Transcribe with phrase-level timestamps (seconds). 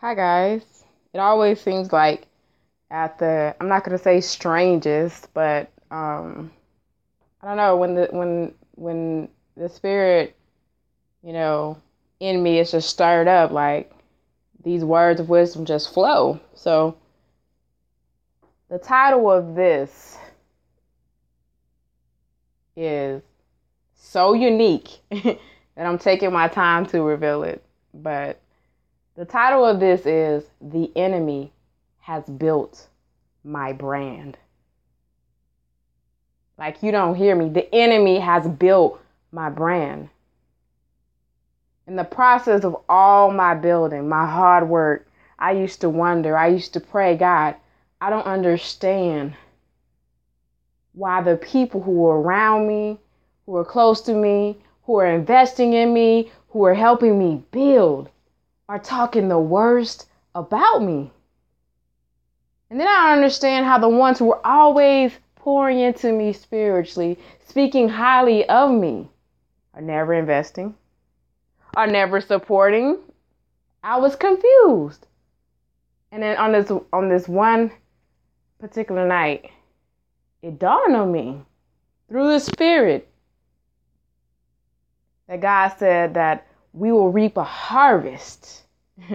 [0.00, 0.62] Hi guys.
[1.12, 2.26] It always seems like
[2.90, 6.50] at the I'm not gonna say strangest, but um
[7.42, 9.28] I don't know when the when when
[9.58, 10.34] the spirit,
[11.22, 11.76] you know,
[12.18, 13.92] in me is just stirred up, like
[14.64, 16.40] these words of wisdom just flow.
[16.54, 16.96] So
[18.70, 20.16] the title of this
[22.74, 23.20] is
[23.96, 25.38] so unique that
[25.76, 27.62] I'm taking my time to reveal it.
[27.92, 28.40] But
[29.20, 31.52] the title of this is The Enemy
[31.98, 32.88] Has Built
[33.44, 34.38] My Brand.
[36.56, 37.50] Like you don't hear me.
[37.50, 38.98] The enemy has built
[39.30, 40.08] my brand.
[41.86, 45.06] In the process of all my building, my hard work,
[45.38, 47.56] I used to wonder, I used to pray, God,
[48.00, 49.34] I don't understand
[50.94, 52.98] why the people who are around me,
[53.44, 58.08] who are close to me, who are investing in me, who are helping me build,
[58.70, 61.10] are talking the worst about me.
[62.70, 67.18] And then I understand how the ones who were always pouring into me spiritually,
[67.48, 69.08] speaking highly of me,
[69.74, 70.76] are never investing,
[71.74, 72.98] are never supporting.
[73.82, 75.08] I was confused.
[76.12, 77.72] And then on this on this one
[78.60, 79.50] particular night,
[80.42, 81.42] it dawned on me
[82.08, 83.08] through the spirit
[85.26, 88.62] that God said that we will reap a harvest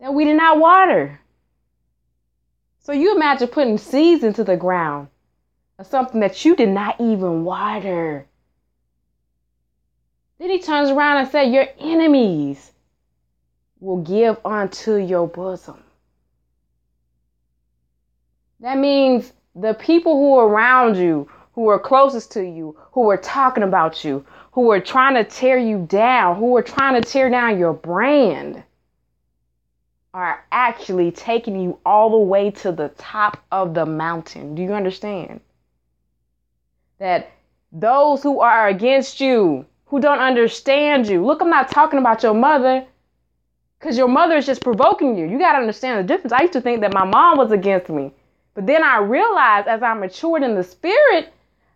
[0.00, 1.20] that we did not water.
[2.80, 5.08] So you imagine putting seeds into the ground
[5.78, 8.26] of something that you did not even water.
[10.38, 12.72] Then he turns around and says, Your enemies
[13.78, 15.82] will give unto your bosom.
[18.60, 23.16] That means the people who are around you, who are closest to you, who are
[23.16, 27.28] talking about you, who are trying to tear you down, who are trying to tear
[27.30, 28.62] down your brand,
[30.14, 34.54] are actually taking you all the way to the top of the mountain.
[34.54, 35.40] Do you understand?
[36.98, 37.30] That
[37.70, 42.34] those who are against you, who don't understand you, look, I'm not talking about your
[42.34, 42.84] mother
[43.78, 45.26] because your mother is just provoking you.
[45.26, 46.32] You got to understand the difference.
[46.32, 48.12] I used to think that my mom was against me.
[48.54, 51.32] But then I realized as I matured in the spirit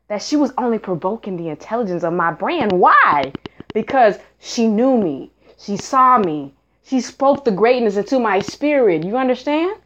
[0.08, 2.78] that she was only provoking the intelligence of my brand.
[2.78, 3.32] Why?
[3.72, 9.04] Because she knew me, she saw me, she spoke the greatness into my spirit.
[9.04, 9.78] You understand?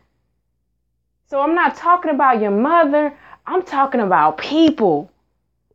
[1.28, 3.14] So I'm not talking about your mother,
[3.46, 5.10] I'm talking about people,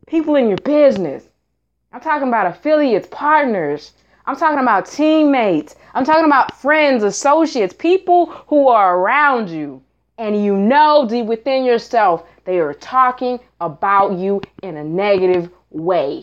[0.08, 1.24] people in your business.
[1.92, 3.94] I'm talking about affiliates, partners.
[4.28, 5.76] I'm talking about teammates.
[5.94, 9.82] I'm talking about friends, associates, people who are around you
[10.18, 16.22] and you know deep within yourself they are talking about you in a negative way.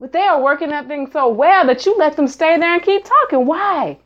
[0.00, 2.82] But they are working that thing so well that you let them stay there and
[2.82, 3.46] keep talking.
[3.46, 3.98] Why?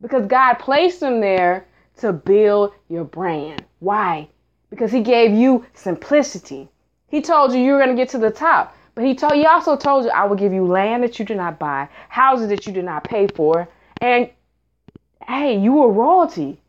[0.00, 1.66] Because God placed them there
[1.98, 3.64] to build your brand.
[3.80, 4.28] Why?
[4.70, 6.68] Because He gave you simplicity.
[7.08, 8.76] He told you you were going to get to the top.
[8.98, 11.36] But he told he also told you I will give you land that you did
[11.36, 13.68] not buy, houses that you did not pay for,
[14.00, 14.28] and
[15.24, 16.60] hey, you are royalty.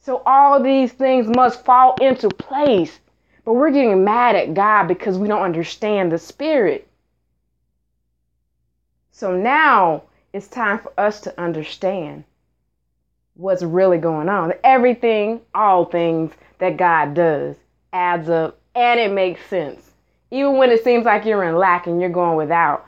[0.00, 2.98] So all these things must fall into place.
[3.44, 6.88] But we're getting mad at God because we don't understand the spirit.
[9.10, 12.24] So now it's time for us to understand
[13.34, 14.54] what's really going on.
[14.64, 17.56] Everything, all things that God does
[17.92, 19.90] adds up and it makes sense.
[20.30, 22.86] Even when it seems like you're in lack and you're going without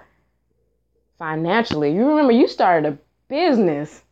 [1.18, 1.92] financially.
[1.94, 4.02] You remember you started a business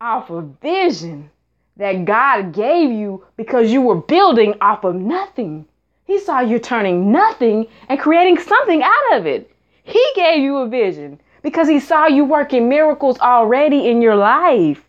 [0.00, 1.30] off of vision
[1.76, 5.66] that God gave you because you were building off of nothing.
[6.04, 9.50] He saw you turning nothing and creating something out of it.
[9.82, 14.84] He gave you a vision because he saw you working miracles already in your life.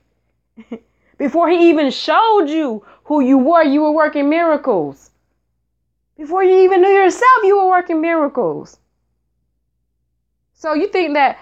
[1.18, 5.12] Before he even showed you who you were, you were working miracles.
[6.18, 8.80] Before you even knew yourself, you were working miracles.
[10.54, 11.40] So you think that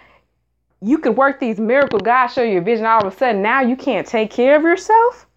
[0.82, 3.62] you could work these miracles, God show you a vision, all of a sudden now
[3.62, 5.28] you can't take care of yourself?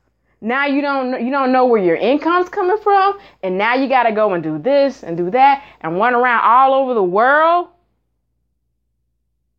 [0.40, 4.04] Now you don't you don't know where your income's coming from, and now you got
[4.04, 7.68] to go and do this and do that and run around all over the world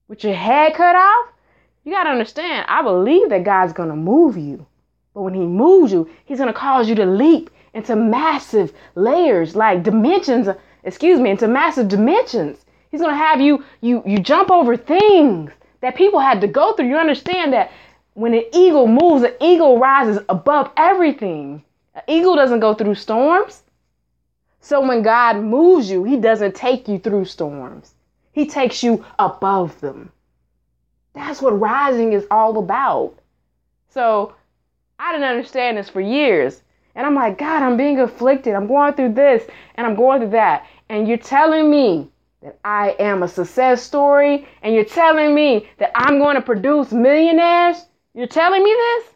[0.07, 1.29] with your head cut off.
[1.83, 4.65] You got to understand, I believe that God's going to move you.
[5.13, 9.55] But when he moves you, he's going to cause you to leap into massive layers,
[9.55, 10.47] like dimensions,
[10.83, 12.65] excuse me, into massive dimensions.
[12.91, 15.51] He's going to have you you you jump over things
[15.81, 16.87] that people had to go through.
[16.87, 17.71] You understand that
[18.17, 21.63] when an eagle moves, an eagle rises above everything.
[21.93, 23.61] An eagle doesn't go through storms.
[24.59, 27.93] So when God moves you, he doesn't take you through storms.
[28.31, 30.11] He takes you above them.
[31.13, 33.13] That's what rising is all about.
[33.89, 34.33] So
[34.97, 36.63] I didn't understand this for years.
[36.95, 38.55] And I'm like, God, I'm being afflicted.
[38.55, 40.65] I'm going through this and I'm going through that.
[40.89, 42.09] And you're telling me
[42.41, 46.91] that I am a success story and you're telling me that I'm going to produce
[46.91, 47.85] millionaires?
[48.17, 49.13] You're telling me this?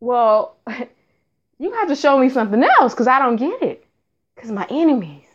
[0.00, 0.56] Well,
[1.58, 3.86] you have to show me something else because I don't get it.
[4.34, 5.26] Because my enemies.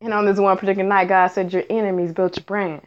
[0.00, 2.82] And on this one particular night, God said, Your enemies built your brand.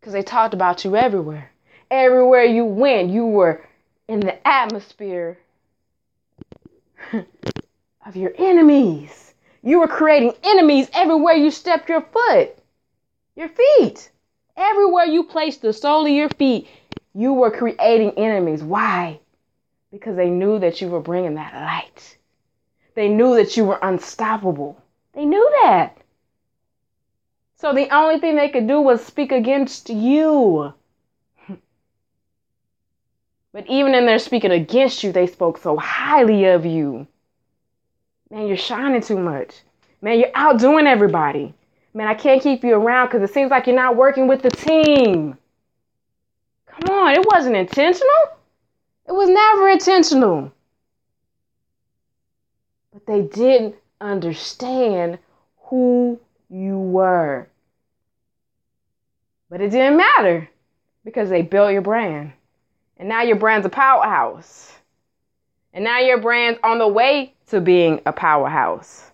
[0.00, 1.48] Because they talked about you everywhere.
[1.92, 3.64] Everywhere you went, you were
[4.08, 5.38] in the atmosphere
[7.12, 9.32] of your enemies.
[9.62, 12.58] You were creating enemies everywhere you stepped your foot,
[13.36, 14.10] your feet.
[14.56, 16.68] Everywhere you placed the sole of your feet,
[17.14, 18.62] you were creating enemies.
[18.62, 19.20] Why?
[19.90, 22.18] Because they knew that you were bringing that light.
[22.94, 24.76] They knew that you were unstoppable.
[25.12, 25.96] They knew that.
[27.56, 30.74] So the only thing they could do was speak against you.
[33.52, 37.06] But even in their speaking against you, they spoke so highly of you.
[38.28, 39.62] Man, you're shining too much.
[40.02, 41.54] Man, you're outdoing everybody.
[41.96, 44.50] Man, I can't keep you around because it seems like you're not working with the
[44.50, 45.38] team.
[46.66, 48.10] Come on, it wasn't intentional.
[49.06, 50.52] It was never intentional.
[52.92, 55.18] But they didn't understand
[55.58, 56.18] who
[56.50, 57.46] you were.
[59.48, 60.48] But it didn't matter
[61.04, 62.32] because they built your brand.
[62.96, 64.72] And now your brand's a powerhouse.
[65.72, 69.12] And now your brand's on the way to being a powerhouse.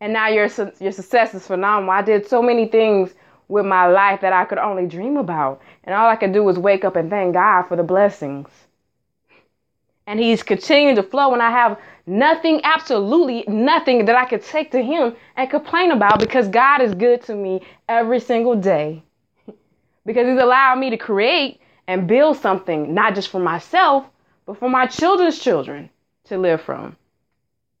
[0.00, 0.48] And now your,
[0.80, 1.90] your success is phenomenal.
[1.90, 3.14] I did so many things
[3.48, 5.60] with my life that I could only dream about.
[5.84, 8.48] And all I could do was wake up and thank God for the blessings.
[10.06, 14.70] And He's continuing to flow, and I have nothing, absolutely nothing that I could take
[14.72, 19.02] to Him and complain about because God is good to me every single day.
[20.06, 24.06] because He's allowed me to create and build something, not just for myself,
[24.46, 25.90] but for my children's children
[26.24, 26.96] to live from.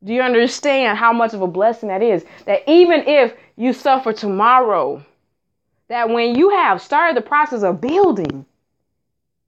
[0.02, 2.24] Do you understand how much of a blessing that is?
[2.46, 5.04] That even if you suffer tomorrow,
[5.88, 8.46] that when you have started the process of building,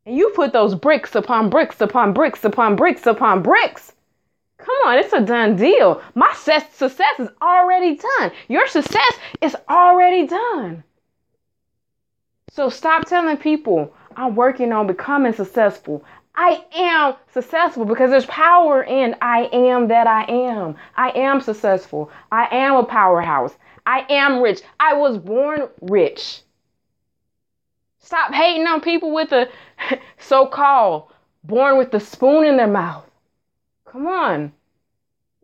[0.04, 3.92] and you put those bricks upon bricks upon bricks upon bricks upon bricks,
[4.58, 6.02] come on, it's a done deal.
[6.14, 6.82] My success
[7.18, 8.32] is already done.
[8.48, 10.84] Your success is already done.
[12.50, 16.04] So stop telling people I'm working on becoming successful.
[16.34, 20.76] I am successful because there's power in I am that I am.
[20.96, 22.10] I am successful.
[22.30, 23.54] I am a powerhouse.
[23.84, 24.62] I am rich.
[24.80, 26.40] I was born rich.
[27.98, 29.48] Stop hating on people with a
[30.18, 31.12] so called
[31.44, 33.08] born with the spoon in their mouth.
[33.84, 34.52] Come on.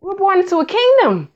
[0.01, 1.29] We're born into a kingdom.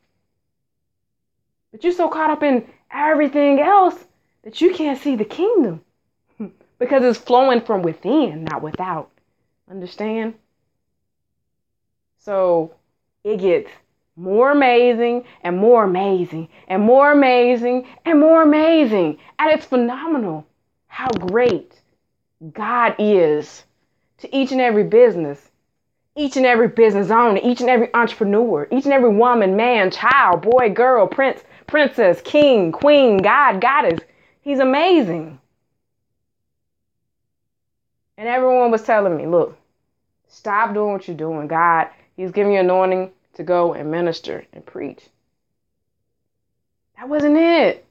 [1.72, 3.96] But you're so caught up in everything else
[4.44, 5.82] that you can't see the kingdom
[6.80, 9.13] because it's flowing from within, not without.
[9.70, 10.36] Understand?
[12.18, 12.74] So
[13.24, 13.70] it gets
[14.16, 19.18] more amazing and more amazing and more amazing and more amazing.
[19.40, 20.46] And it's phenomenal
[20.88, 21.82] how great
[22.54, 23.64] God is
[24.20, 25.50] to each and every business,
[26.16, 30.42] each and every business owner, each and every entrepreneur, each and every woman, man, child,
[30.42, 34.00] boy, girl, prince, princess, king, queen, God, goddess.
[34.42, 35.40] He's amazing.
[38.18, 39.58] And everyone was telling me, look,
[40.28, 41.48] stop doing what you're doing.
[41.48, 45.04] God, He's giving you anointing to go and minister and preach.
[46.98, 47.86] That wasn't it.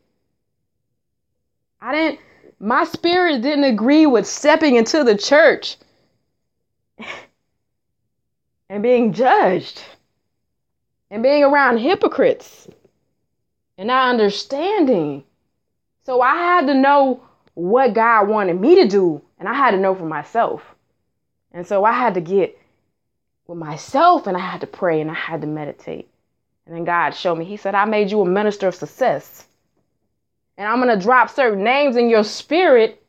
[1.81, 2.21] I didn't,
[2.61, 5.77] my spirit didn't agree with stepping into the church
[8.69, 9.83] and being judged
[11.11, 12.69] and being around hypocrites
[13.77, 15.25] and not understanding.
[16.05, 17.23] So I had to know
[17.55, 20.63] what God wanted me to do, and I had to know for myself.
[21.51, 22.57] And so I had to get
[23.49, 26.09] with myself and I had to pray and I had to meditate.
[26.65, 29.49] And then God showed me, He said, I made you a minister of success.
[30.57, 33.03] And I'm going to drop certain names in your spirit.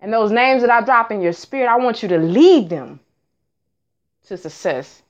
[0.00, 3.00] And those names that I drop in your spirit, I want you to lead them
[4.28, 5.02] to success.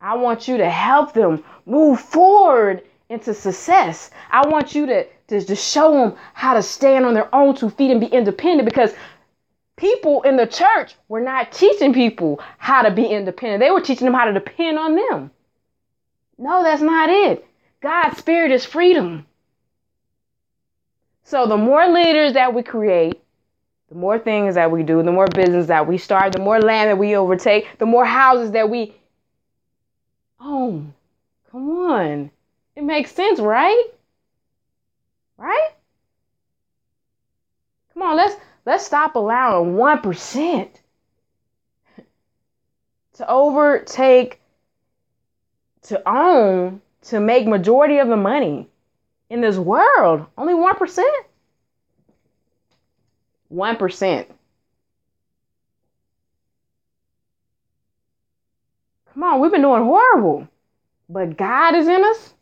[0.00, 4.10] I want you to help them move forward into success.
[4.30, 7.70] I want you to, to, to show them how to stand on their own two
[7.70, 8.94] feet and be independent because
[9.82, 13.58] people in the church were not teaching people how to be independent.
[13.60, 15.32] They were teaching them how to depend on them.
[16.38, 17.44] No, that's not it.
[17.80, 19.26] God's spirit is freedom.
[21.24, 23.20] So the more leaders that we create,
[23.88, 26.88] the more things that we do, the more business that we start, the more land
[26.88, 28.94] that we overtake, the more houses that we
[30.40, 30.94] own.
[31.50, 32.30] Come on.
[32.76, 33.86] It makes sense, right?
[35.36, 35.70] Right?
[37.94, 40.68] Come on, let's let's stop allowing 1%
[43.14, 44.40] to overtake
[45.82, 48.68] to own to make majority of the money
[49.30, 50.26] in this world.
[50.38, 51.04] Only 1%?
[53.52, 54.26] 1%.
[59.12, 60.48] Come on, we've been doing horrible.
[61.08, 62.32] But God is in us.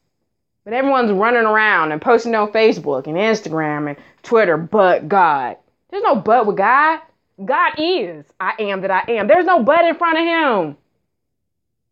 [0.64, 5.56] But everyone's running around and posting on Facebook and Instagram and Twitter, but God.
[5.90, 7.00] There's no but with God.
[7.44, 8.24] God is.
[8.38, 9.26] I am that I am.
[9.26, 10.76] There's no but in front of him.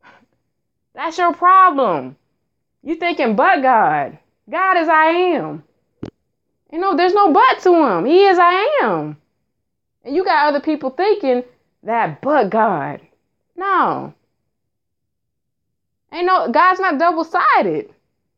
[0.95, 2.17] That's your problem.
[2.83, 4.19] You thinking but God.
[4.49, 5.65] God is I am.
[6.73, 8.05] You know, there's no but to him.
[8.05, 9.17] He is I am.
[10.05, 11.45] And you got other people thinking
[11.83, 13.01] that but God.
[13.57, 14.15] No.
[16.13, 17.91] Ain't no God's not double sided.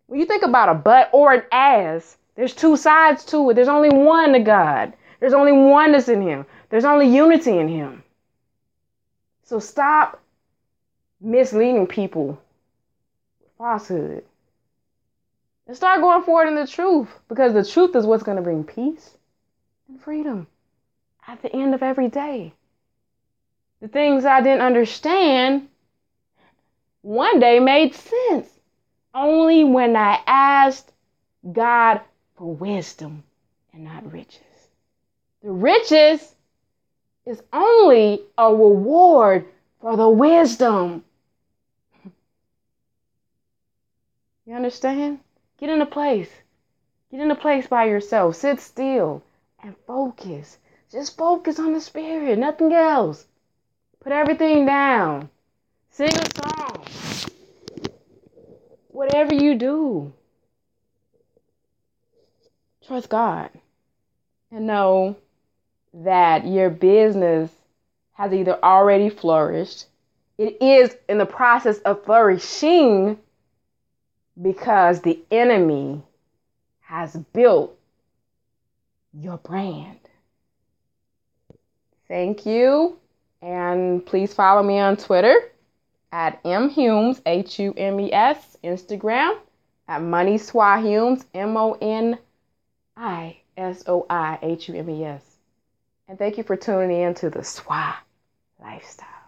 [0.07, 3.55] When you think about a but or an as, there's two sides to it.
[3.55, 4.95] There's only one to God.
[5.21, 6.47] There's only oneness in Him.
[6.71, 8.03] There's only unity in Him.
[9.45, 10.21] So stop
[11.21, 12.41] misleading people
[13.41, 14.25] with falsehood.
[15.67, 18.65] And start going forward in the truth because the truth is what's going to bring
[18.65, 19.17] peace
[19.89, 20.47] and freedom
[21.29, 22.53] at the end of every day.
[23.81, 25.69] The things I didn't understand
[27.03, 28.49] one day made sense
[29.15, 30.93] only when I asked
[31.53, 32.01] God
[32.37, 33.23] for wisdom
[33.73, 34.50] and not riches.
[35.43, 36.35] The riches
[37.27, 39.47] is only a reward
[39.81, 41.05] for the wisdom.
[44.45, 45.21] You understand?
[45.59, 46.31] Get in a place.
[47.11, 48.37] Get in a place by yourself.
[48.37, 49.23] Sit still
[49.63, 50.59] and focus.
[50.91, 53.27] Just focus on the spirit, nothing else.
[54.01, 55.31] Put everything down.
[55.91, 56.71] Sing a song
[59.01, 60.13] whatever you do,
[62.87, 63.49] trust God
[64.51, 65.17] and know
[65.93, 67.51] that your business
[68.13, 69.87] has either already flourished,
[70.39, 73.19] it is in the process of flourishing
[74.41, 76.03] because the enemy
[76.81, 77.77] has built
[79.13, 79.99] your brand.
[82.09, 82.99] Thank you.
[83.43, 85.35] And please follow me on Twitter
[86.13, 89.39] at mhumes, H U M E S, Instagram
[89.89, 92.19] at Money Swahumes, M O N
[92.97, 95.30] I S O I H U M E S.
[96.11, 97.95] And thank you for tuning in to the Swa
[98.61, 99.20] lifestyle.